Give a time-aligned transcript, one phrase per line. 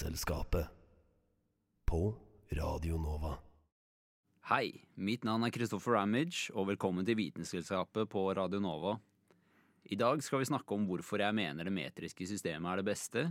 [0.00, 0.64] Vitenselskapet.
[1.84, 2.14] På
[2.56, 3.34] Radio Nova.
[4.48, 8.94] Hei, mitt navn er Christopher Ramage, og velkommen til Vitenskapsselskapet på Radio Nova.
[9.84, 13.26] I dag skal vi snakke om hvorfor jeg mener det metriske systemet er det beste,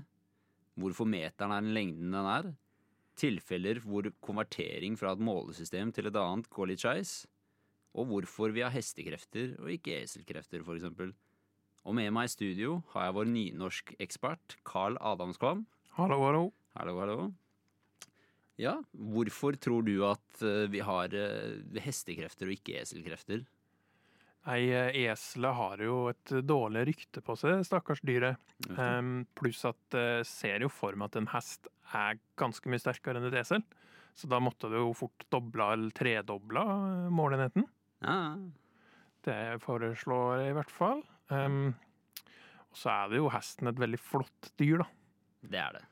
[0.78, 2.52] hvorfor meteren er den lengden den er,
[3.18, 7.16] tilfeller hvor konvertering fra et målesystem til et annet går litt skeis,
[7.98, 11.18] og hvorfor vi har hestekrefter og ikke eselkrefter, eksempel.
[11.82, 15.66] Og med meg i studio har jeg vår nynorskekspert Carl Adamskvam.
[16.00, 16.44] Hallo, hallo.
[16.80, 17.16] Hallo, hallo.
[18.56, 23.42] Ja, hvorfor tror du at eh, vi har eh, hestekrefter og ikke eselkrefter?
[24.48, 28.40] Nei, eh, eselet har jo et dårlig rykte på seg, stakkars dyret.
[28.78, 33.20] Um, pluss at det ser jo for meg at en hest er ganske mye sterkere
[33.20, 33.68] enn et esel.
[34.16, 36.66] Så da måtte det jo fort dobla eller tredobla
[37.12, 37.68] målenheten.
[38.08, 38.40] Ja,
[39.28, 41.04] Det foreslår jeg i hvert fall.
[41.28, 41.74] Um,
[42.72, 44.92] og så er det jo hesten et veldig flott dyr, da.
[45.44, 45.89] det er det.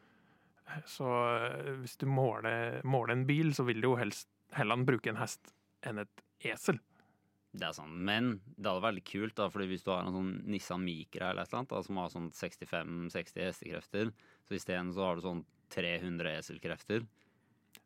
[0.86, 5.12] Så eh, hvis du måler, måler en bil, så vil du jo helst heller bruke
[5.12, 5.54] en hest
[5.88, 6.80] enn et esel.
[7.58, 10.14] Det er sånn, Men det hadde vært litt kult, da, fordi hvis du har en
[10.14, 14.12] sånn Nissan Micra eller et eller annet, da, som har sånn 65-60 hestekrefter,
[14.46, 17.08] så isteden så har du sånn 300 eselkrefter.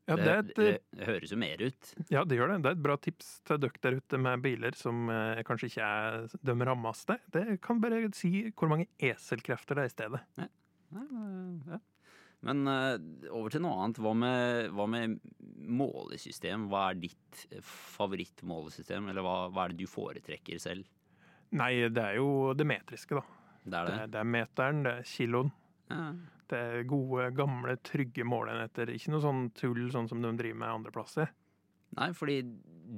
[0.09, 1.91] Ja, det, et, det, det høres jo mer ut.
[2.11, 2.57] Ja, det gjør det.
[2.65, 5.87] Det er et bra tips til dere der ute med biler som eh, kanskje ikke
[5.87, 6.17] er
[6.49, 7.17] de rammeste.
[7.31, 10.21] Det kan bare si hvor mange eselkrefter det er i stedet.
[10.41, 10.49] Nei,
[10.97, 11.79] men, ja.
[12.47, 12.95] Men eh,
[13.29, 13.99] over til noe annet.
[14.01, 15.19] Hva med, hva med
[15.71, 16.67] målesystem?
[16.71, 20.87] Hva er ditt favorittmålesystem, eller hva, hva er det du foretrekker selv?
[21.53, 23.23] Nei, det er jo det metriske, da.
[23.61, 24.09] Det er Det det?
[24.15, 25.51] det er meteren, det er kiloen.
[25.91, 26.05] Ja.
[26.51, 28.89] Det er gode, gamle, trygge måleenheter.
[28.91, 31.29] Ikke noe sånn tull sånn som de driver med andre plasser.
[31.95, 32.41] Nei, fordi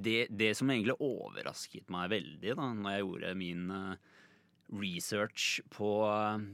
[0.06, 4.10] det, det som egentlig overrasket meg veldig da når jeg gjorde min eh,
[4.80, 6.44] research på eh,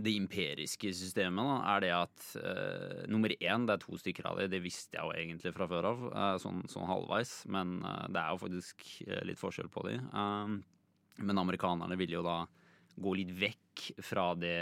[0.00, 4.40] det imperiske systemet, da, er det at uh, nummer én, det er to stykker av
[4.40, 4.50] det.
[4.54, 7.34] Det visste jeg jo egentlig fra før av, uh, sånn, sånn halvveis.
[7.52, 8.84] Men uh, det er jo faktisk
[9.28, 9.96] litt forskjell på de.
[11.22, 12.38] Men amerikanerne ville jo da
[13.02, 14.56] gå litt vekk fra det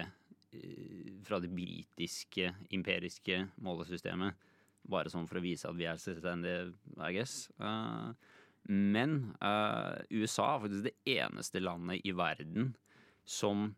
[1.23, 4.35] fra det britiske imperiske målesystemet.
[4.91, 7.37] Bare sånn for å vise at vi er selvstendige, I guess.
[8.67, 9.15] Men
[10.11, 12.73] USA er faktisk det eneste landet i verden
[13.23, 13.69] som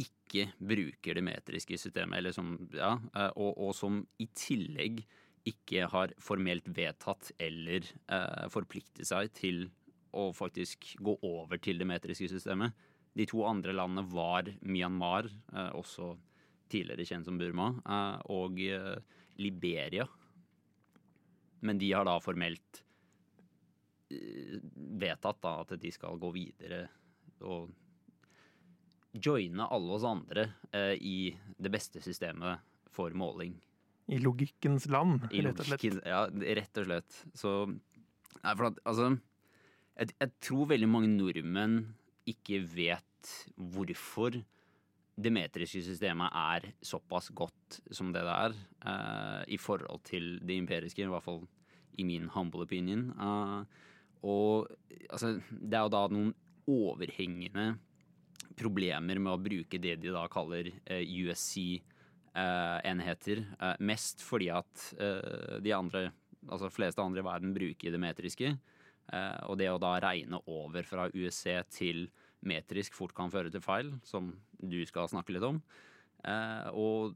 [0.00, 5.02] ikke bruker det metriske systemet, eller som, ja, eh, og, og som i tillegg
[5.48, 9.64] ikke har formelt vedtatt eller eh, forpliktet seg til
[10.16, 12.74] å faktisk gå over til det metriske systemet.
[13.16, 16.12] De to andre landene var Myanmar, eh, også
[16.70, 20.06] tidligere kjent som Burma, eh, og eh, Liberia.
[21.66, 22.82] Men de har da formelt
[24.12, 24.58] eh,
[25.00, 26.86] vedtatt da at de skal gå videre
[27.40, 27.70] og
[29.12, 31.18] joine alle oss andre eh, i
[31.58, 33.56] det beste systemet for måling.
[34.10, 36.00] I logikkens land, I rett og slett.
[36.06, 37.24] ja, rett og slett.
[37.38, 37.54] Så
[38.40, 39.10] Nei, for at altså
[39.98, 41.82] jeg, jeg tror veldig mange nordmenn
[42.30, 44.38] ikke vet hvorfor
[45.20, 48.54] det metriske systemet er såpass godt som det det er,
[48.88, 51.42] eh, i forhold til det imperiske, i hvert fall
[51.98, 53.10] i min humble opinion.
[53.12, 53.64] Eh,
[54.24, 54.70] og
[55.10, 56.32] altså, det er jo da noen
[56.70, 57.74] overhengende
[58.60, 63.38] problemer med å bruke det de da kaller eh, USC-enheter.
[63.56, 66.00] Eh, mest fordi at eh, de andre,
[66.46, 68.48] altså fleste andre i verden bruker det metriske.
[69.10, 72.10] Eh, og det å da regne over fra USC til
[72.46, 75.62] metrisk fort kan føre til feil, som du skal snakke litt om.
[76.24, 77.14] Eh, og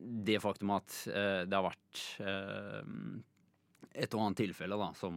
[0.00, 2.82] det faktum at eh, det har vært eh,
[4.00, 5.14] et og annet tilfelle da, som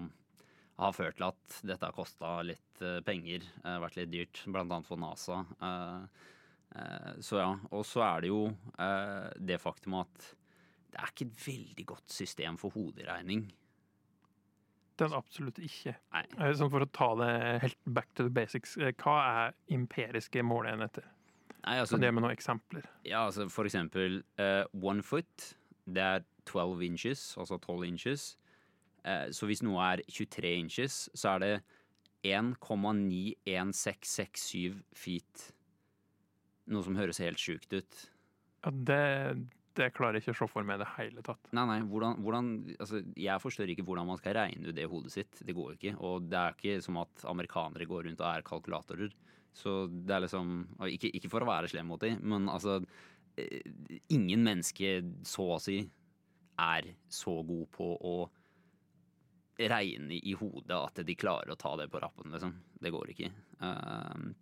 [0.82, 4.88] har ført til at dette har kosta litt eh, penger, eh, vært litt dyrt, annet
[4.88, 5.44] for NASA.
[5.62, 6.30] Eh,
[7.22, 7.50] så ja.
[7.70, 8.48] Og så er det jo
[9.38, 10.32] det faktum at
[10.90, 13.44] det er ikke et veldig godt system for hoderegning.
[15.04, 15.94] Er absolutt ikke.
[16.16, 16.24] Nei.
[16.58, 17.30] Sånn for å ta det
[17.62, 18.74] helt back to the basics.
[19.04, 21.06] Hva er empiriske måleenheter?
[21.64, 22.90] Nei, altså, Kan det med noen eksempler?
[23.06, 24.24] ja, altså for eksempel
[24.74, 25.52] one foot,
[25.86, 28.32] det er 12 inches, altså 12 inches.
[29.04, 31.56] Eh, så hvis noe er 23 inches, så er det
[32.24, 35.54] 1,91667 feet.
[36.72, 37.94] Noe som høres helt sjukt ut.
[38.64, 39.36] Ja, det,
[39.76, 41.44] det klarer jeg ikke å se for meg i det hele tatt.
[41.52, 42.46] Nei, nei, hvordan, hvordan
[42.78, 45.34] altså, Jeg forstår ikke hvordan man skal regne ut det i hodet sitt.
[45.44, 45.94] Det går ikke.
[46.00, 49.12] Og det er ikke som at amerikanere går rundt og er kalkulatorer.
[49.54, 50.46] Så det er liksom
[50.90, 52.74] Ikke, ikke for å være slem mot dem, men altså
[53.38, 53.62] eh,
[54.16, 54.88] Ingen menneske,
[55.28, 55.78] så å si,
[56.64, 58.30] er så god på å
[59.60, 62.56] regne i hodet at de klarer å ta det på rappen, liksom.
[62.82, 63.32] Det går ikke.
[63.62, 64.34] Uh,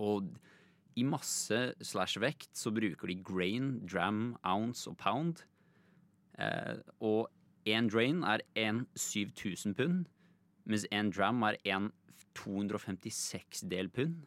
[0.00, 0.22] og
[0.98, 5.44] i masse slash vekt så bruker de grain, dram, ounce og pound.
[6.40, 7.28] Uh, og
[7.68, 10.06] én drain er en 7000 pund,
[10.64, 11.92] mens en dram er en
[12.34, 14.26] 256 del pund.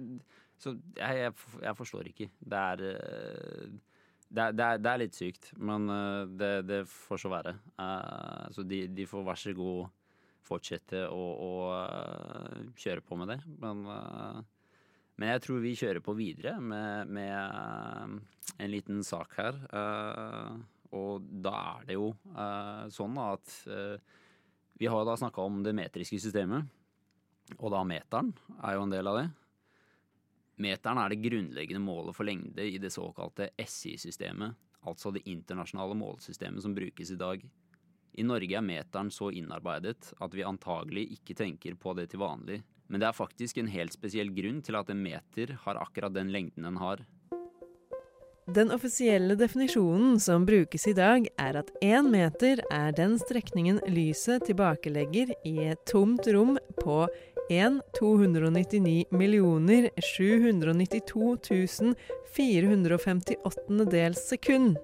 [0.57, 2.31] Så jeg, jeg, jeg forstår ikke.
[2.39, 3.78] Det er eh,
[4.28, 7.54] det er, det, er, det er litt sykt, men eh, det, det får så være.
[7.80, 9.94] Eh, så de, de får vær så god
[10.48, 13.42] fortsette å, å kjøre på med det.
[13.60, 13.83] Men,
[15.18, 18.12] men jeg tror vi kjører på videre med, med eh,
[18.62, 19.58] en liten sak her.
[19.66, 20.52] Eh,
[20.98, 23.56] og da er det jo eh, sånn at
[24.78, 26.69] vi har da snakka om det metriske systemet.
[27.58, 28.30] Og da meteren
[28.62, 29.28] er jo en del av det.
[30.62, 34.58] Meteren er det grunnleggende målet for lengde i det såkalte SI-systemet,
[34.90, 37.42] altså det internasjonale målesystemet som brukes i dag.
[38.18, 42.62] I Norge er meteren så innarbeidet at vi antagelig ikke tenker på det til vanlig,
[42.88, 46.31] men det er faktisk en helt spesiell grunn til at en meter har akkurat den
[46.34, 47.04] lengden den har.
[48.48, 54.45] Den offisielle definisjonen som brukes i dag, er at én meter er den strekningen lyset
[54.48, 57.01] tilbakelegger i et tomt rom på
[57.51, 59.04] 1 299
[60.00, 61.92] 792
[62.38, 64.78] 458 dels sekund.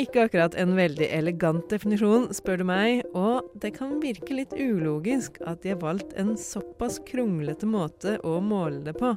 [0.00, 5.36] Ikke akkurat en veldig elegant definisjon, spør du meg, og det kan virke litt ulogisk
[5.44, 9.12] at de har valgt en såpass kronglete måte å måle det på.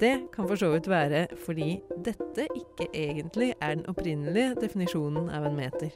[0.00, 5.46] Det kan for så vidt være fordi dette ikke egentlig er den opprinnelige definisjonen av
[5.50, 5.92] en meter.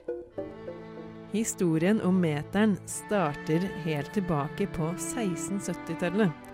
[1.33, 6.46] Historien om meteren starter helt tilbake på 1670-tallet.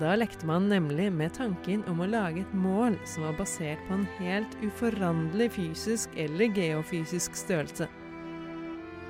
[0.00, 3.94] Da lekte man nemlig med tanken om å lage et mål som var basert på
[3.94, 7.86] en helt uforanderlig fysisk eller geofysisk størrelse.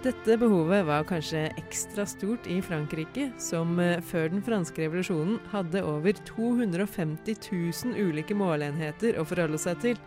[0.04, 5.80] Dette behovet var kanskje ekstra stort i Frankrike, som eh, før den franske revolusjonen hadde
[5.88, 10.02] over 250 000 ulike måleenheter å forholde seg til.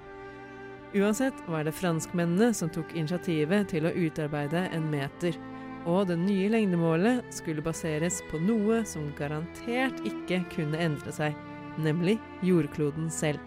[0.94, 5.34] Uansett var det franskmennene som tok initiativet til å utarbeide en meter,
[5.86, 11.38] og det nye lengdemålet skulle baseres på noe som garantert ikke kunne endre seg,
[11.78, 13.42] nemlig jordkloden selv.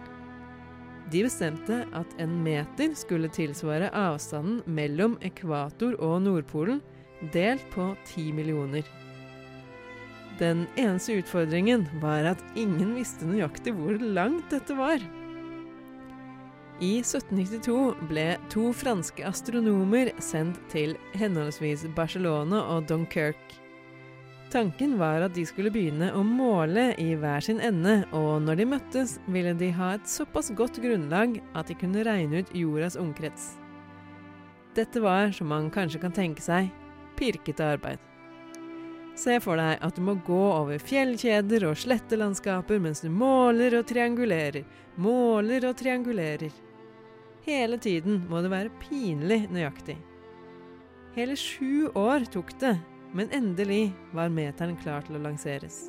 [1.11, 6.79] De bestemte at en meter skulle tilsvare avstanden mellom ekvator og Nordpolen,
[7.33, 8.85] delt på ti millioner.
[10.39, 15.03] Den eneste utfordringen var at ingen visste nøyaktig hvor langt dette var.
[16.81, 23.59] I 1792 ble to franske astronomer sendt til henholdsvis Barcelona og Dunkerque.
[24.49, 28.65] Tanken var at de skulle begynne å måle i hver sin ende, og når de
[28.73, 33.51] møttes, ville de ha et såpass godt grunnlag at de kunne regne ut jordas omkrets.
[34.73, 36.73] Dette var, som man kanskje kan tenke seg,
[37.19, 38.01] pirkete arbeid.
[39.13, 43.85] Se for deg at du må gå over fjellkjeder og slettelandskaper mens du måler og
[43.85, 44.65] triangulerer,
[44.97, 46.70] måler og triangulerer.
[47.45, 49.97] Hele tiden må det være pinlig nøyaktig.
[51.15, 52.75] Hele sju år tok det,
[53.17, 55.87] men endelig var meteren klar til å lanseres.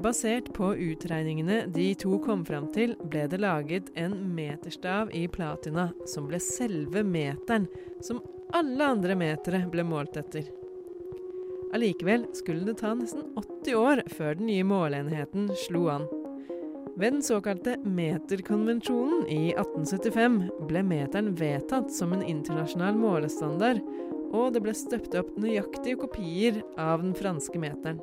[0.00, 5.90] Basert på utregningene de to kom fram til, ble det laget en meterstav i platina,
[6.08, 7.66] som ble selve meteren,
[8.04, 8.22] som
[8.56, 10.48] alle andre metere ble målt etter.
[11.74, 16.08] Allikevel skulle det ta nesten 80 år før den nye måleenheten slo an.
[17.00, 20.34] Ved den såkalte meterkonvensjonen i 1875
[20.68, 23.80] ble meteren vedtatt som en internasjonal målestandard,
[24.36, 28.02] og det ble støpt opp nøyaktige kopier av den franske meteren.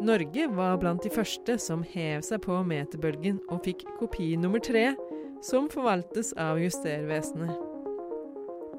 [0.00, 4.94] Norge var blant de første som hev seg på meterbølgen og fikk kopi nummer tre,
[5.44, 7.52] som forvaltes av Justervesenet.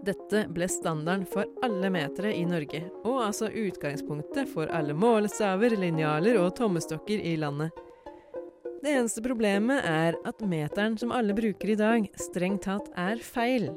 [0.01, 6.41] Dette ble standarden for alle metere i Norge, og altså utgangspunktet for alle målestaver, linjaler
[6.41, 7.69] og tommestokker i landet.
[8.81, 13.67] Det eneste problemet er at meteren som alle bruker i dag, strengt tatt er feil.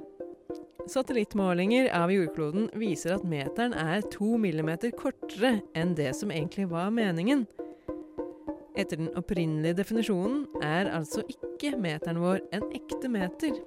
[0.88, 6.88] Satellittmålinger av jordkloden viser at meteren er to millimeter kortere enn det som egentlig var
[6.92, 7.44] meningen.
[8.74, 13.60] Etter den opprinnelige definisjonen er altså ikke meteren vår en ekte meter.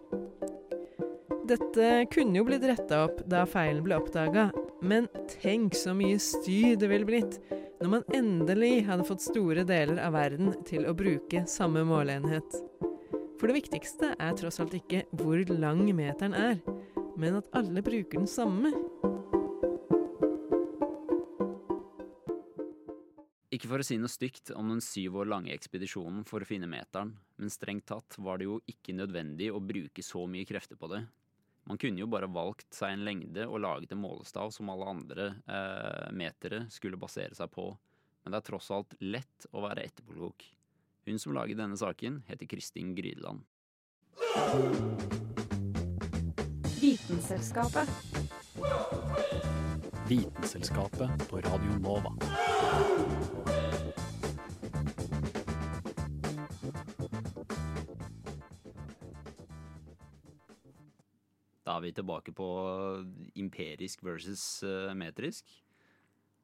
[1.47, 4.49] Dette kunne jo blitt retta opp da feilen ble oppdaga,
[4.81, 5.07] men
[5.41, 7.39] tenk så mye styr det ville blitt
[7.81, 12.57] når man endelig hadde fått store deler av verden til å bruke samme måleenhet.
[13.37, 16.57] For det viktigste er tross alt ikke hvor lang meteren er,
[17.17, 18.73] men at alle bruker den samme.
[23.53, 26.69] Ikke for å si noe stygt om den syv år lange ekspedisjonen for å finne
[26.69, 30.89] meteren, men strengt tatt var det jo ikke nødvendig å bruke så mye krefter på
[30.91, 31.05] det.
[31.67, 35.25] Man kunne jo bare valgt seg en lengde og laget en målestav som alle andre
[35.51, 37.67] eh, metere skulle basere seg på,
[38.23, 40.47] men det er tross alt lett å være etterpåklok.
[41.07, 43.43] Hun som laget denne saken, heter Kristin Grydeland.
[46.79, 47.91] Vitenselskapet.
[50.07, 52.15] Vitenselskapet på Radio Nova.
[61.77, 62.49] Er vi tilbake på
[63.39, 65.49] imperisk versus eh, metrisk.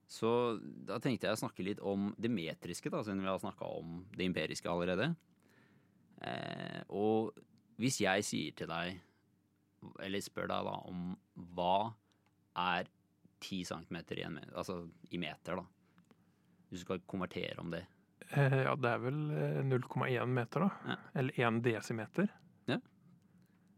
[0.10, 0.30] Så
[0.62, 4.02] da tenkte jeg å snakke litt om det metriske, da, siden vi har snakka om
[4.14, 5.14] det imperiske allerede.
[6.24, 7.34] Eh, og
[7.82, 9.00] hvis jeg sier til deg,
[10.04, 11.16] eller spør deg da, om
[11.56, 11.78] hva
[12.64, 12.92] er
[13.44, 15.66] 10 centimeter i, en, altså, i meter, da?
[16.70, 17.84] Hvis du skal konvertere om det.
[18.32, 20.94] Eh, ja, det er vel eh, 0,1 meter, da.
[20.94, 21.00] Ja.
[21.22, 22.30] Eller 1 desimeter.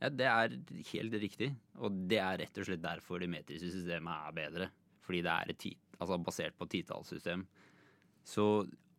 [0.06, 0.56] Ja, det er
[0.92, 1.50] helt riktig.
[1.82, 4.68] Og det er rett og slett derfor det metriske systemet er bedre.
[5.06, 7.46] Fordi det er ti, altså basert på titallssystem.
[8.26, 8.46] Så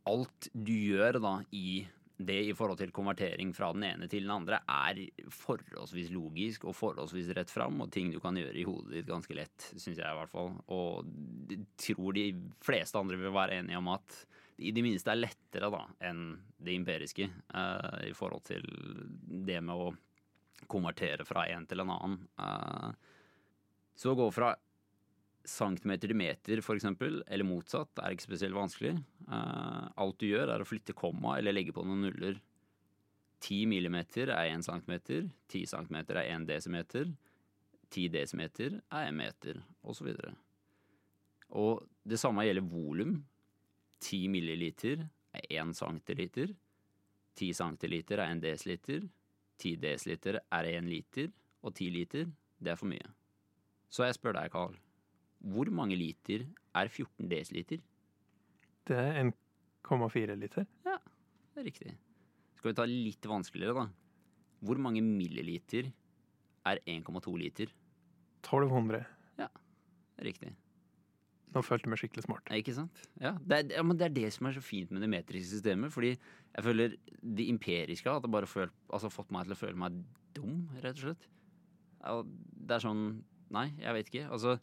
[0.06, 1.84] alt du gjør da i
[2.16, 6.76] det i forhold til konvertering fra den ene til den andre, er forholdsvis logisk og
[6.78, 10.06] forholdsvis rett fram, og ting du kan gjøre i hodet ditt ganske lett, syns jeg
[10.06, 10.54] i hvert fall.
[10.72, 11.10] Og
[11.82, 12.30] tror de
[12.64, 14.16] fleste andre vil være enige om at
[14.64, 18.64] i det minste er lettere da enn det imperiske uh, i forhold til
[19.44, 19.90] det med å
[20.70, 22.16] konvertere fra en til en annen.
[22.40, 22.90] Eh,
[23.96, 24.54] så å gå fra
[25.46, 28.96] centimeter til meter, eksempel, eller motsatt, er ikke spesielt vanskelig.
[29.28, 32.40] Eh, alt du gjør, er å flytte komma eller legge på noen nuller.
[33.40, 37.12] 10 millimeter er 1 centimeter, 10 centimeter er 1 desimeter,
[37.92, 40.08] 10 desimeter er 1 meter, osv.
[41.54, 43.18] Og det samme gjelder volum.
[44.02, 46.50] 10 milliliter er 1 centiliter.
[47.36, 49.06] 10 centiliter er 1 desiliter.
[49.58, 51.30] 10 desiliter er 1 liter,
[51.62, 52.26] og 10 liter,
[52.62, 53.06] det er for mye.
[53.90, 54.74] Så jeg spør deg, Carl.
[55.46, 57.80] Hvor mange liter er 14 desiliter?
[58.86, 60.66] Det er 1,4 liter.
[60.86, 60.98] Ja,
[61.54, 61.94] Det er riktig.
[62.58, 63.86] Skal vi ta litt vanskeligere, da?
[64.60, 65.88] Hvor mange milliliter
[66.66, 67.72] er 1,2 liter?
[68.42, 69.04] 1200.
[69.38, 70.52] Ja, Det er riktig.
[71.56, 72.50] Nå følte jeg meg skikkelig smart.
[72.52, 72.98] Ikke sant?
[73.16, 75.54] Ja, det er, ja, men det er det som er så fint med det metriske
[75.54, 75.92] systemet.
[75.94, 76.96] Fordi jeg føler
[77.36, 79.96] det imperiske har bare følt, altså fått meg til å føle meg
[80.36, 81.30] dum, rett og slett.
[82.66, 83.06] Det er sånn
[83.54, 84.24] Nei, jeg vet ikke.
[84.34, 84.56] Altså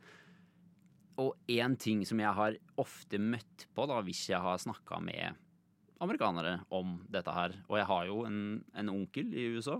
[1.23, 5.39] Og én ting som jeg har ofte møtt på da, hvis jeg har snakka med
[6.03, 8.41] amerikanere om dette her Og jeg har jo en,
[8.75, 9.79] en onkel i USA.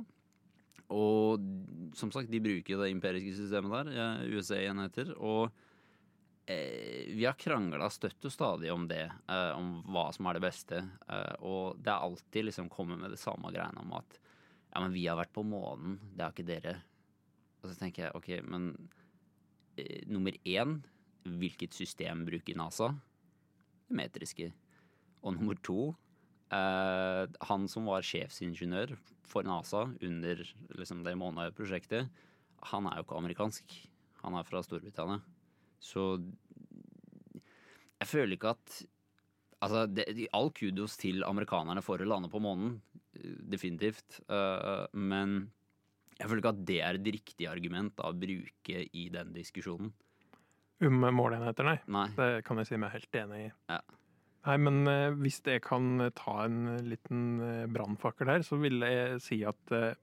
[0.93, 1.43] Og
[1.99, 5.13] som sagt, de bruker det imperiske systemet der, eh, USA-enheter.
[5.17, 5.51] Og
[6.45, 10.81] vi har krangla støtt og stadig om det, eh, om hva som er det beste.
[11.07, 14.17] Eh, og det er alltid liksom kommet med det samme greiene om at
[14.73, 16.75] ja, men vi har vært på månen, det har ikke dere.
[17.61, 18.71] Og så tenker jeg ok, men
[19.77, 20.81] eh, nummer én,
[21.23, 22.91] hvilket system bruker NASA?
[23.87, 24.49] Det metriske.
[25.23, 25.93] Og nummer to,
[26.51, 28.97] eh, han som var sjefsingeniør
[29.29, 30.43] for NASA under
[30.75, 32.11] liksom, det Månøy-prosjektet,
[32.73, 33.77] han er jo ikke amerikansk.
[34.23, 35.23] Han er fra Storbritannia.
[35.83, 36.07] Så
[37.99, 38.81] jeg føler ikke at
[39.63, 42.73] Altså, det, all kudos til amerikanerne for å lande på månen.
[43.47, 44.17] Definitivt.
[44.27, 45.37] Uh, men
[46.17, 49.93] jeg føler ikke at det er et riktig argument da, å bruke i den diskusjonen.
[50.83, 51.77] Um målenheter, nei.
[51.87, 52.09] Nei.
[52.17, 53.49] Det kan jeg si meg helt enig i.
[53.71, 53.79] Ja.
[54.43, 59.21] Nei, men uh, hvis jeg kan ta en liten uh, brannfakkel her, så vil jeg
[59.23, 59.93] si at uh,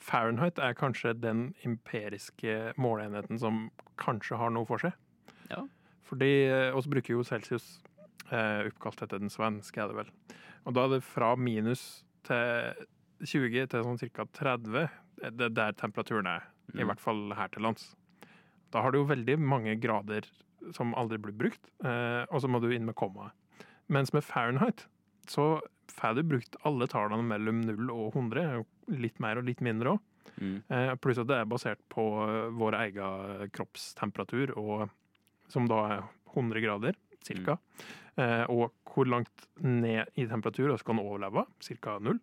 [0.00, 3.66] Fahrenheit er kanskje den empiriske måleenheten som
[4.00, 4.92] kanskje har noe for seg.
[5.50, 5.62] Ja.
[6.08, 7.78] Fordi uh, oss bruker jo Celsius
[8.30, 10.10] Eh, oppkalt etter den svenske, er det vel.
[10.62, 12.76] Og da er det fra minus til
[13.26, 14.22] 20 til sånn ca.
[14.38, 14.84] 30.
[15.34, 16.86] Det er der temperaturen er, i Mm.
[16.92, 17.96] hvert fall her til lands.
[18.70, 20.22] Da har du jo veldig mange grader
[20.72, 23.32] som aldri blir brukt, eh, og så må du inn med kommaet.
[23.88, 24.86] Mens med Fahrenheit
[25.26, 28.64] så får du brukt alle tallene mellom 0 og 100,
[28.94, 30.00] litt mer og litt mindre òg.
[30.40, 30.56] Mm.
[30.68, 34.88] Eh, pluss at det er basert på eh, vår egen kroppstemperatur, og,
[35.52, 36.02] som da er
[36.34, 37.58] 100 grader, cirka.
[38.20, 41.98] Eh, og hvor langt ned i temperatur vi kan overleve, ca.
[42.02, 42.20] null.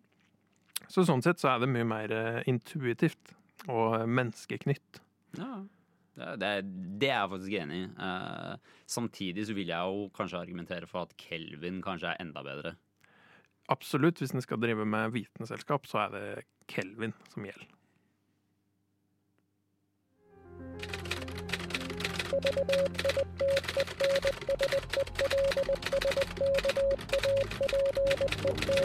[0.88, 3.34] Så sånn sett så er det mye mer eh, intuitivt
[3.68, 5.00] og menneskeknytt.
[5.38, 5.56] Ja.
[6.18, 6.50] Det, det,
[6.98, 7.88] det er jeg faktisk enig i.
[8.08, 12.74] Eh, samtidig så vil jeg jo kanskje argumentere for at Kelvin kanskje er enda bedre.
[13.68, 16.28] Absolutt, hvis en skal drive med vitenselskap, så er det
[16.72, 17.74] Kelvin som gjelder.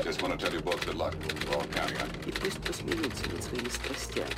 [0.05, 1.15] Just want to tell you both good luck.
[1.47, 2.29] We're all counting on you.
[2.29, 4.35] И пусть посмеются над своими страстями.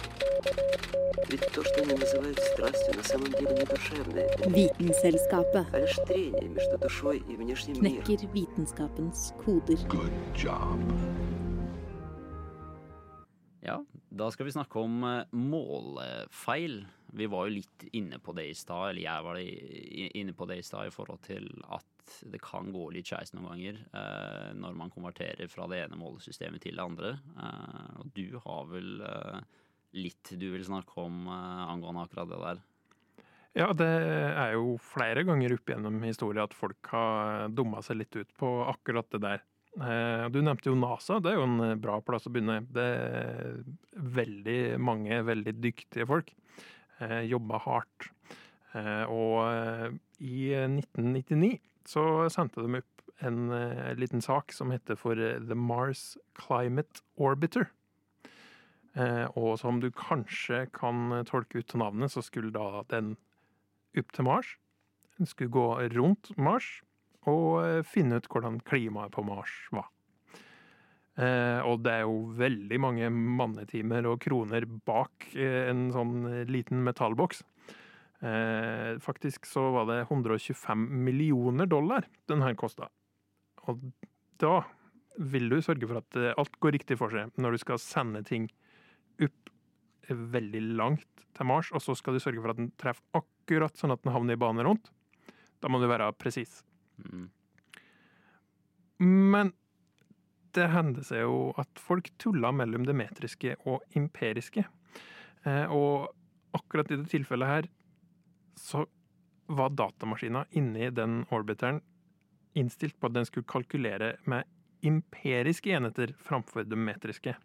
[1.28, 6.48] Ведь то, что они называют страстью, на самом деле не душевное, Vitenselskapet а лишь трение
[6.48, 8.02] между душой и внешним миром.
[8.04, 9.76] knekker vitenskapens koder.
[9.88, 10.78] Good job.
[13.62, 16.86] Ja, da skal vi snakke om eh, målefeil.
[17.15, 20.59] Vi var jo litt inne på det i stad, eller jeg var inne på det
[20.59, 21.91] i stad i forhold til at
[22.29, 26.61] det kan gå litt skeis noen ganger eh, når man konverterer fra det ene målesystemet
[26.61, 27.15] til det andre.
[27.39, 29.39] Eh, og du har vel eh,
[29.97, 32.63] litt du vil snakke om eh, angående akkurat det der.
[33.55, 38.17] Ja, det er jo flere ganger opp gjennom historien at folk har dumma seg litt
[38.19, 39.45] ut på akkurat det der.
[39.79, 42.61] Eh, Du nevnte jo NASA, det er jo en bra plass å begynne.
[42.75, 43.61] Det er
[44.19, 46.35] veldig mange veldig dyktige folk.
[47.03, 48.09] Eh, Jobba hardt.
[48.75, 49.87] Eh, Og eh,
[50.19, 52.91] i 1999 så sendte de opp
[53.25, 57.71] en eh, liten sak som heter for The Mars Climate Orbiter.
[59.35, 63.17] Og som du kanskje kan tolke ut til navnet, så skulle da den
[63.99, 64.53] opp til Mars.
[65.17, 66.69] Den skulle gå rundt Mars
[67.27, 69.89] og finne ut hvordan klimaet på Mars var.
[71.15, 76.41] Eh, og det er jo veldig mange mannetimer og kroner bak eh, en sånn eh,
[76.51, 77.39] liten metallboks.
[78.19, 82.89] Eh, faktisk så var det 125 millioner dollar den her kosta.
[83.71, 83.79] Og
[84.43, 84.59] da
[85.15, 88.49] vil du sørge for at alt går riktig for seg når du skal sende ting
[89.23, 89.51] opp
[90.11, 93.95] veldig langt til Mars, og så skal du sørge for at den treffer akkurat sånn
[93.95, 94.91] at den havner i bane rundt.
[95.63, 96.59] Da må du være presis.
[96.99, 97.29] Mm.
[98.99, 99.55] Men
[100.55, 104.65] det hender seg jo at folk tuller mellom det metriske og imperiske.
[105.45, 106.11] Eh, og
[106.55, 107.71] akkurat i det tilfellet her
[108.59, 108.85] så
[109.51, 111.81] var datamaskina inni den orbiteren
[112.55, 114.47] innstilt på at den skulle kalkulere med
[114.85, 117.35] imperiske enheter framfor de metriske.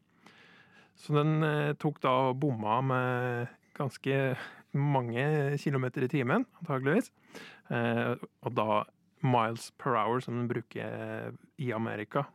[0.97, 4.17] Så den eh, tok da og bomma med ganske
[4.77, 5.25] mange
[5.59, 7.11] kilometer i timen, antageligvis.
[7.73, 8.83] Eh, og da
[9.21, 12.27] miles per hour, som den bruker i Amerika,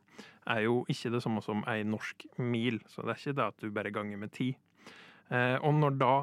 [0.49, 2.79] er jo ikke det samme som ei norsk mil.
[2.91, 4.51] Så det er ikke det at du bare ganger med ti.
[5.33, 6.13] Eh, og når da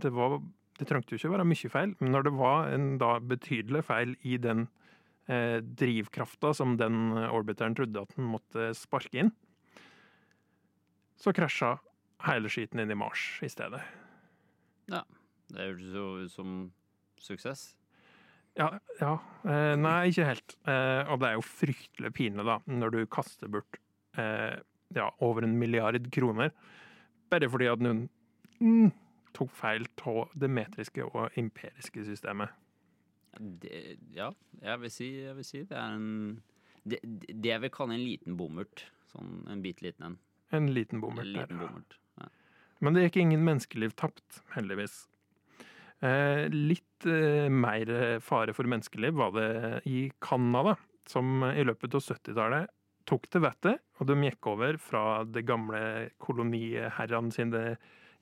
[0.00, 0.40] det var
[0.80, 3.82] Det trengte jo ikke å være mye feil, men når det var en da betydelig
[3.84, 4.62] feil i den
[5.28, 9.28] eh, drivkrafta som den orbiteren trodde at den måtte sparke inn,
[11.20, 11.74] så krasja
[12.24, 13.82] hele skiten inn i Mars i stedet.
[14.88, 15.02] Ja,
[15.52, 16.56] det høres jo ut som
[17.20, 17.74] suksess.
[18.58, 19.12] Ja, ja.
[19.46, 20.56] Eh, nei, ikke helt.
[20.68, 23.78] Eh, og det er jo fryktelig pinlig, da, når du kaster bort
[24.18, 24.58] eh,
[24.96, 26.50] ja, over en milliard kroner
[27.30, 28.04] bare fordi at noen
[28.58, 28.90] mm,
[29.36, 32.50] tok feil av det metriske og imperiske systemet.
[33.38, 36.40] Det, ja, jeg vil si, jeg vil si det er en
[36.82, 38.86] det, det jeg vil kalle en liten bommert.
[39.12, 40.18] Sånn en bitte liten en.
[40.56, 41.98] En liten bommert En liten bommert.
[42.18, 42.30] Ja.
[42.80, 45.04] Men det gikk ingen menneskeliv tapt, heldigvis.
[46.00, 49.50] Eh, litt eh, mer fare for menneskeliv var det
[49.90, 50.76] i Canada,
[51.08, 52.70] som i løpet av 70-tallet
[53.08, 55.80] tok til vettet, og de gikk over fra det gamle
[56.22, 57.64] koloniherrene sine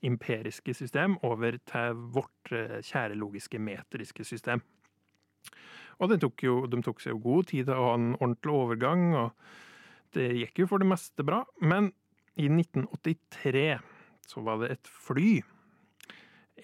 [0.07, 4.63] imperiske system over til vårt eh, kjære logiske metriske system.
[5.99, 8.55] Og det tok jo, de tok seg jo god tid til å ha en ordentlig
[8.55, 11.43] overgang, og det gikk jo for det meste bra.
[11.59, 11.91] Men
[12.39, 13.67] i 1983
[14.29, 15.41] så var det et fly,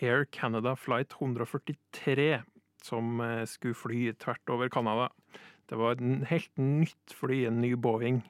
[0.05, 2.43] Air Canada Flight 143,
[2.85, 5.09] som eh, skulle fly tvert over Canada.
[5.69, 8.21] Det var et helt nytt fly, en ny Boeing,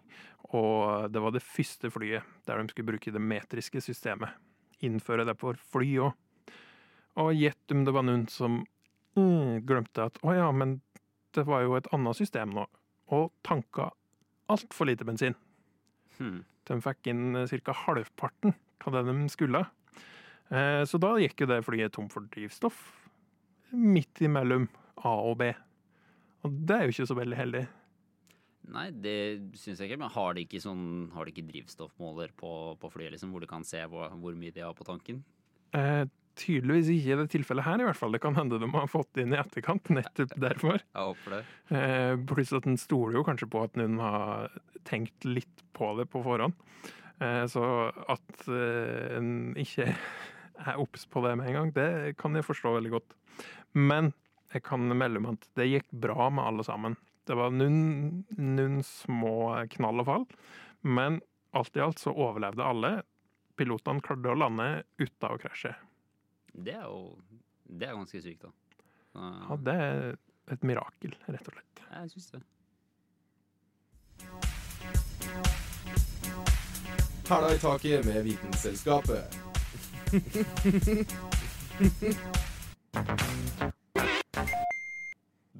[0.55, 4.31] og det var det første flyet der de skulle bruke det metriske systemet.
[4.87, 6.15] Innføre det på fly òg.
[7.19, 8.63] Og gjett om det var noen som
[9.19, 10.81] mm, glemte at å ja, men
[11.35, 12.67] det var jo et annet system nå.
[13.15, 13.91] og tanka
[14.51, 15.35] altfor lite bensin.
[16.19, 16.45] Hmm.
[16.65, 17.75] De fikk inn ca.
[17.85, 18.55] halvparten
[18.87, 19.65] av det de skulle.
[20.55, 22.79] Eh, Så da gikk jo det flyet tom for drivstoff
[23.75, 24.69] midt imellom
[25.03, 25.49] A og B.
[26.47, 27.63] Og det er jo ikke så veldig heldig.
[28.75, 29.15] Nei, det
[29.61, 30.01] syns jeg ikke.
[30.05, 33.49] Men har de ikke, sånn, har de ikke drivstoffmåler på, på flyet, liksom, hvor du
[33.51, 35.19] kan se hvor, hvor mye de har på tanken?
[35.77, 36.05] Eh,
[36.39, 38.15] tydeligvis ikke i det tilfellet her, i hvert fall.
[38.15, 40.79] Det kan hende de har fått inn i etterkant, nettopp derfor.
[40.81, 41.43] Jeg håper det.
[41.77, 44.55] Eh, pluss at en stoler jo kanskje på at noen har
[44.89, 46.55] tenkt litt på det på forhånd.
[47.25, 47.65] Eh, så
[48.11, 49.91] at eh, en ikke
[50.63, 53.15] er obs på det med en gang, det kan jeg forstå veldig godt.
[53.75, 54.13] Men
[54.55, 56.97] jeg kan melde om at det gikk bra med alle sammen.
[57.27, 60.27] Det var noen, noen små knall og fall,
[60.85, 61.21] men
[61.57, 62.93] alt i alt så overlevde alle.
[63.59, 64.69] Pilotene klarte å lande
[65.01, 65.75] uten å krasje.
[66.55, 67.17] Det er jo
[67.65, 68.51] Det er ganske sykt, da.
[69.15, 70.17] Så, Ja, det er
[70.53, 71.85] et mirakel, rett og slett.
[71.91, 72.43] Jeg syns det.
[77.25, 79.44] Hæla i taket med Vitenselskapet.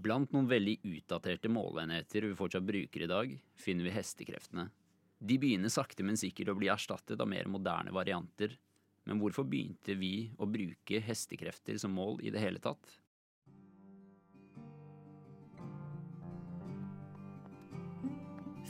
[0.05, 4.69] Blant noen veldig utdaterte måleenheter vi fortsatt bruker i dag, finner vi hestekreftene.
[5.19, 8.55] De begynner sakte, men sikkert å bli erstattet av mer moderne varianter.
[9.09, 13.01] Men hvorfor begynte vi å bruke hestekrefter som mål i det hele tatt?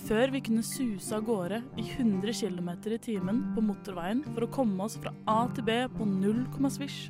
[0.05, 4.51] Før vi kunne suse av gårde i 100 km i timen på motorveien for å
[4.53, 7.07] komme oss fra A til B på null komma svisj,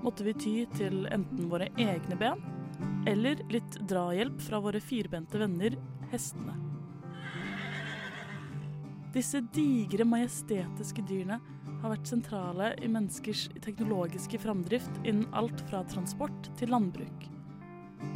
[0.00, 2.40] måtte vi ty til enten våre egne ben
[3.10, 5.76] eller litt drahjelp fra våre firbente venner,
[6.08, 6.56] hestene.
[9.12, 11.36] Disse digre, majestetiske dyrene
[11.82, 17.26] har vært sentrale i menneskers teknologiske framdrift innen alt fra transport til landbruk.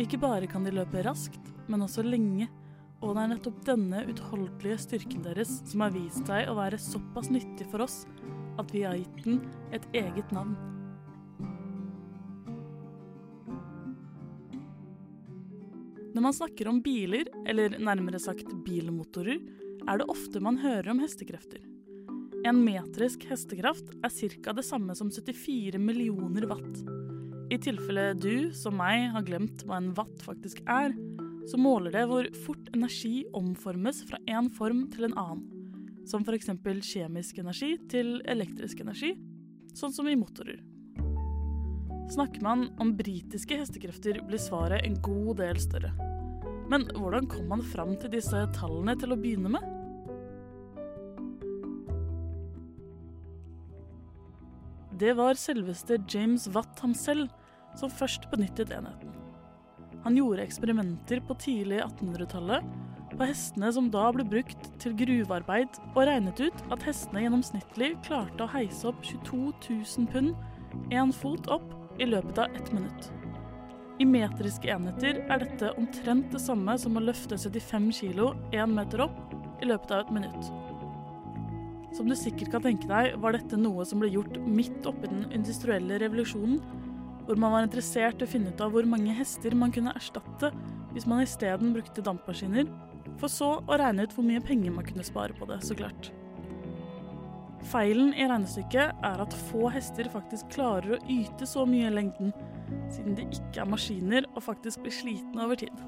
[0.01, 2.49] Ikke bare kan de løpe raskt, men også lenge,
[3.05, 7.29] og det er nettopp denne utholdelige styrken deres som har vist seg å være såpass
[7.33, 8.05] nyttig for oss
[8.57, 9.43] at vi har gitt den
[9.77, 10.57] et eget navn.
[16.17, 19.43] Når man snakker om biler, eller nærmere sagt bilmotorer,
[19.85, 21.61] er det ofte man hører om hestekrefter.
[22.49, 24.55] En metrisk hestekraft er ca.
[24.57, 26.81] det samme som 74 millioner watt.
[27.53, 30.97] I tilfelle du, som meg, har glemt hva en watt faktisk er,
[31.47, 35.45] så måler det hvor fort energi omformes fra en form til en annen.
[36.07, 36.51] Som f.eks.
[36.87, 39.13] kjemisk energi til elektrisk energi,
[39.75, 40.61] sånn som i motorer.
[42.15, 45.91] Snakker man om britiske hestekrefter, blir svaret en god del større.
[46.71, 49.73] Men hvordan kom man fram til disse tallene til å begynne med?
[54.97, 57.29] Det var selveste James Watt ham selv
[57.77, 59.26] som først benyttet enheten.
[60.07, 62.67] Han gjorde eksperimenter på tidlig 1800-tallet
[63.17, 68.45] på hestene som da ble brukt til gruvearbeid, og regnet ut at hestene gjennomsnittlig klarte
[68.45, 73.11] å heise opp 22 000 pund én fot opp i løpet av ett minutt.
[73.99, 79.09] I metriske enheter er dette omtrent det samme som å løfte 75 kilo én meter
[79.09, 80.53] opp i løpet av et minutt.
[81.99, 85.27] Som du sikkert kan tenke deg, var dette noe som ble gjort midt oppi den
[85.35, 86.61] industrielle revolusjonen,
[87.27, 90.53] hvor man var interessert i å finne ut av hvor mange hester man kunne erstatte
[90.95, 92.69] hvis man isteden brukte dampmaskiner,
[93.21, 96.13] for så å regne ut hvor mye penger man kunne spare på det, så klart.
[97.67, 102.31] Feilen i regnestykket er at få hester faktisk klarer å yte så mye i lengden,
[102.95, 105.85] siden de ikke er maskiner og faktisk blir slitne over tid.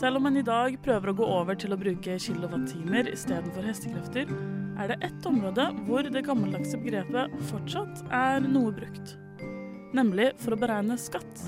[0.00, 4.32] Selv om man i dag prøver å gå over til å bruke kilowattimer istedenfor hestekrefter,
[4.78, 9.14] er det ett område hvor det gammeldagse begrepet fortsatt er noe brukt.
[9.94, 11.44] Nemlig for å beregne skatt.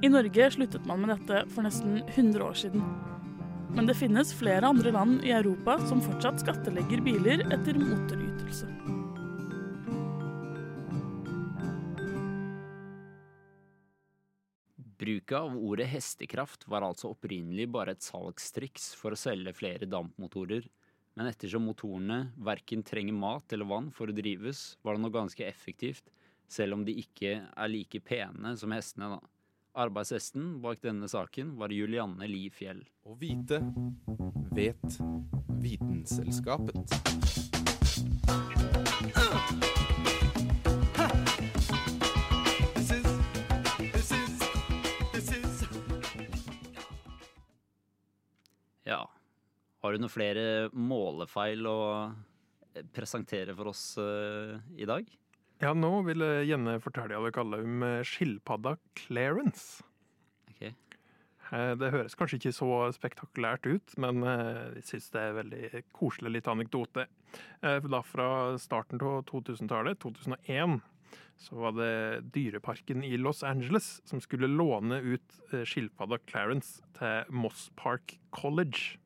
[0.00, 2.84] I Norge sluttet man med dette for nesten 100 år siden.
[3.76, 8.70] Men det finnes flere andre land i Europa som fortsatt skattelegger biler etter motorytelse.
[15.00, 20.66] Bruket av ordet hestekraft var altså opprinnelig bare et salgstriks for å selge flere dampmotorer,
[21.20, 25.44] men ettersom motorene verken trenger mat eller vann for å drives, var det noe ganske
[25.44, 26.06] effektivt,
[26.48, 29.20] selv om de ikke er like pene som hestene, da.
[29.84, 32.80] Arbeidshesten bak denne saken var Julianne Li Fjell.
[33.04, 33.60] Å vite
[34.56, 35.00] vet
[35.60, 37.59] Vitenselskapet.
[49.90, 51.78] Har du noen flere målefeil å
[52.94, 55.08] presentere for oss eh, i dag?
[55.58, 59.82] Ja, nå vil jeg gjerne fortelle vi kaller om eh, skilpadda Clarence.
[60.52, 60.62] Ok.
[60.68, 65.82] Eh, Det høres kanskje ikke så spektakulært ut, men eh, jeg syns det er veldig
[65.98, 67.08] koselig litt anekdote.
[67.58, 68.30] Eh, Da fra
[68.62, 70.78] starten av 2000-tallet, 2001,
[71.42, 71.92] så var det
[72.30, 78.99] Dyreparken i Los Angeles som skulle låne ut eh, skilpadda Clarence til Moss Park College.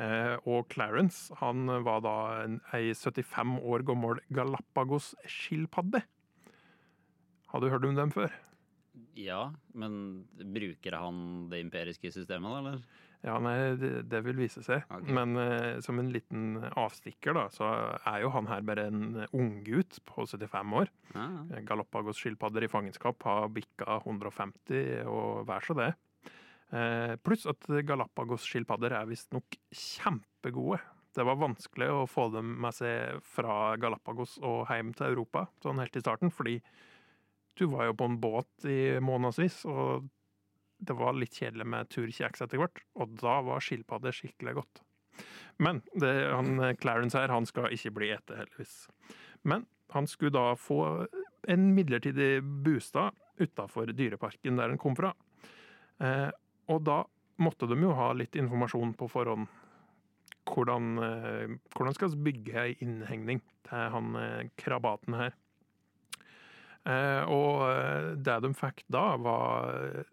[0.00, 6.02] Eh, Og Clarence han var da en, ei 75 år gammel Galapagos-skilpadde.
[7.50, 8.32] Har du hørt om dem før?
[9.18, 12.82] Ja, men bruker han det imperiske systemet, da, eller?
[13.20, 14.86] Ja, nei, det, det vil vise seg.
[14.88, 15.12] Okay.
[15.12, 17.68] Men eh, som en liten avstikker, da, så
[18.08, 19.02] er jo han her bare en
[19.36, 20.92] unggutt på 75 år.
[21.12, 21.42] Ah.
[21.68, 25.90] Galapagos-skilpadder i fangenskap har bikka 150, og vær så det.
[26.70, 30.78] Eh, pluss at Galapagos-skilpadder er visstnok kjempegode.
[31.14, 35.82] Det var vanskelig å få dem med seg fra Galapagos og hjem til Europa sånn
[35.82, 36.60] helt i starten, fordi
[37.58, 40.06] du var jo på en båt i månedsvis, og
[40.80, 44.84] det var litt kjedelig med turkjeks etter hvert, og da var skilpadde skikkelig godt.
[45.60, 48.86] Men det, han, Clarence her, han skal ikke bli ete, heldigvis.
[49.42, 51.08] Men han skulle da få
[51.50, 55.12] en midlertidig bostad utafor dyreparken der han kom fra.
[56.00, 56.30] Eh,
[56.70, 57.02] og da
[57.40, 59.48] måtte de jo ha litt informasjon på forhånd.
[60.50, 65.36] Hvordan, eh, hvordan skal vi bygge ei innhegning til han eh, krabaten her?
[66.88, 70.06] Eh, og det de fikk da, var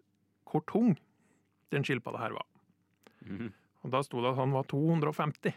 [0.48, 0.96] hvor tung
[1.72, 2.46] den skilpadda her var.
[3.28, 3.52] Mm.
[3.84, 5.56] Og da sto det at han var 250.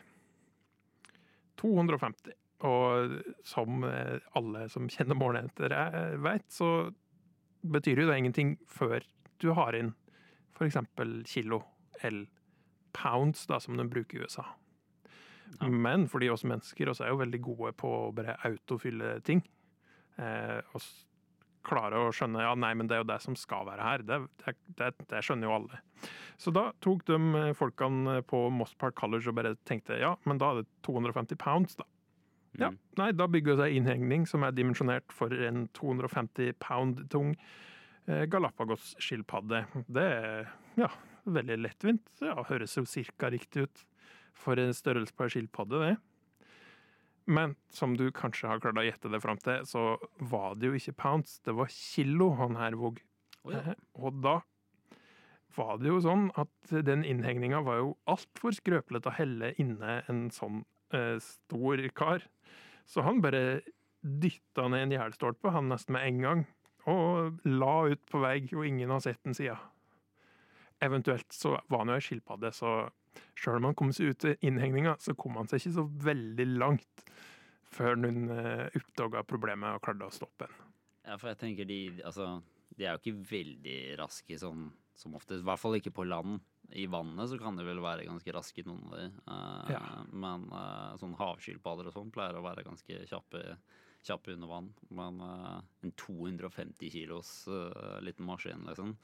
[1.62, 2.36] 250.
[2.68, 3.86] Og som
[4.38, 5.74] alle som kjenner målenheter
[6.22, 6.92] vet, så
[7.62, 9.02] betyr jo det ingenting før
[9.42, 9.94] du har inn
[10.62, 10.78] f.eks.
[11.32, 11.64] kilo
[12.02, 12.28] eller
[12.94, 14.46] pounds, da, som de bruker i USA.
[15.68, 19.42] Men fordi oss mennesker også er jo veldig gode på å bare autofylle ting,
[20.18, 21.08] eh, og s-
[21.68, 24.04] klare å skjønne ja, nei, men det er jo det som skal være her.
[24.08, 24.18] Det,
[24.80, 25.82] det, det, skjønner jo alle.
[26.42, 30.42] Så da tok de eh, folkene på Moss Park College og bare tenkte ja, men
[30.42, 31.86] da er det 250 pounds, da.
[32.60, 32.68] Ja,
[33.00, 37.36] nei, da bygger det seg innhegning som er dimensjonert for en 250 pound tung
[38.08, 39.64] Galapagos-skilpadde.
[39.88, 40.90] Det er ja,
[41.30, 42.08] veldig lettvint.
[42.24, 43.84] Ja, høres jo cirka riktig ut
[44.38, 45.98] for en størrelse på en skilpadde, det.
[47.32, 49.84] Men som du kanskje har klart å gjette det fram til, så
[50.32, 53.04] var det jo ikke pounds, det var kilo han her våg.
[53.46, 53.62] Oh, ja.
[53.74, 54.40] Eh, Og da
[55.56, 60.30] var det jo sånn at den innhegninga var jo altfor skrøpelig å helle inne en
[60.34, 60.64] sånn
[60.96, 62.26] eh, stor kar.
[62.90, 63.62] Så han bare
[64.02, 66.44] dytta ned en gjerdestolpe, han nesten med en gang,
[66.90, 69.58] og la ut på vei, og ingen har sett den sida.
[70.82, 72.90] Eventuelt så var han jo ei skilpadde, så
[73.38, 76.48] sjøl om han kom seg ut til innhegninga, så kom han seg ikke så veldig
[76.56, 77.04] langt
[77.72, 80.72] før noen uh, oppdaga problemet og klarte å stoppe den.
[81.08, 82.28] Ja, for jeg tenker de Altså,
[82.78, 84.68] de er jo ikke veldig raske sånn
[84.98, 85.42] som oftest.
[85.42, 86.42] I hvert fall ikke på land.
[86.78, 89.08] I vannet så kan de vel være ganske raske, noen av de.
[89.26, 89.82] Uh, Ja.
[90.12, 93.42] Men uh, sånn havskilpadder og sånn pleier å være ganske kjappe,
[94.08, 94.70] kjappe under vann.
[94.90, 98.96] Men eh, en 250 kilos eh, liten maskin, liksom,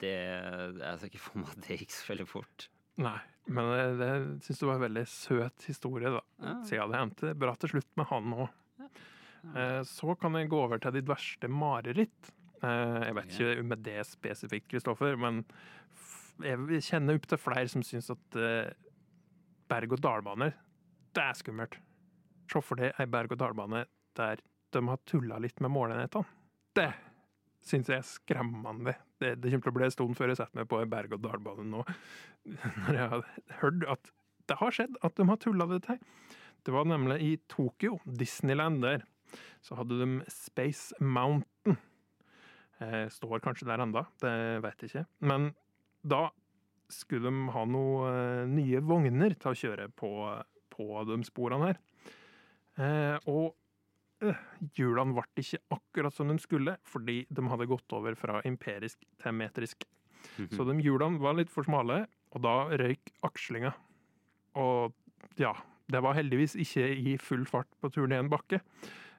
[0.00, 2.68] det Jeg ser ikke for meg at det gikk så veldig fort.
[3.04, 3.18] Nei,
[3.50, 4.10] men det, det
[4.46, 6.22] syns du var en veldig søt historie, da.
[6.40, 6.54] Ja.
[6.64, 8.52] Siden det endte bra til slutt med han òg.
[9.84, 12.30] Så kan jeg gå over til ditt verste mareritt.
[12.64, 15.42] Eh, Jeg vet ikke med det spesifikt, Kristoffer, men
[16.40, 18.70] jeg kjenner opp til flere som syns at eh,
[19.70, 20.54] berg-og-dal-baner,
[21.14, 21.76] det er skummelt.
[22.50, 23.84] Se for deg ei berg-og-dal-bane
[24.18, 24.42] der
[24.74, 26.26] de har tulla litt med målenhetene.
[26.74, 26.90] Det
[27.64, 28.96] syns jeg er skremmende.
[29.22, 31.66] Det, det kommer til å bli en stund før jeg setter meg på en berg-og-dal-bane
[31.70, 31.84] nå,
[32.84, 33.26] når jeg har
[33.62, 34.12] hørt at
[34.50, 36.00] det har skjedd at de har tulla det til.
[36.64, 39.04] Det var nemlig i Tokyo, Disneyland der,
[39.64, 41.78] så hadde de Space Mountain.
[42.80, 45.04] Jeg står kanskje der enda, det vet jeg ikke.
[45.24, 45.52] Men
[46.04, 46.26] da
[46.92, 50.10] skulle de ha noen eh, nye vogner til å kjøre på,
[50.74, 51.80] på de sporene her.
[52.76, 53.63] Eh, og eh,
[54.76, 59.36] hjulene ble ikke akkurat som de skulle, fordi de hadde gått over fra empirisk til
[59.36, 59.84] metrisk.
[60.54, 63.74] Så de hjulene var litt for smale, og da røyk akslinga.
[64.56, 64.94] Og
[65.40, 65.52] ja,
[65.92, 68.60] det var heldigvis ikke i full fart på turen ned en bakke.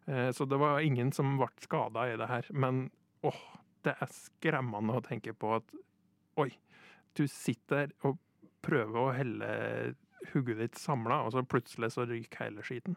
[0.07, 2.49] Eh, Så det var ingen som ble skada i det her.
[2.53, 2.89] Men
[3.23, 3.37] åh,
[3.85, 5.75] det er skremmende å tenke på at
[6.41, 6.49] oi,
[7.15, 8.17] du sitter og
[8.65, 9.95] prøver å helle
[10.33, 12.95] hodet ditt samla, og så plutselig så ryker hele skiten.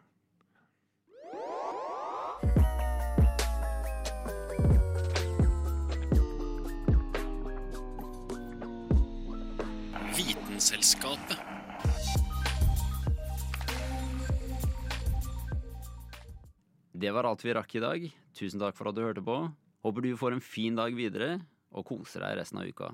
[10.59, 11.37] Vitenselskapet.
[16.91, 18.07] Det var alt vi rakk i dag.
[18.35, 19.37] Tusen takk for at du hørte på.
[19.87, 21.37] Håper du får en fin dag videre,
[21.71, 22.91] og koser deg resten av uka.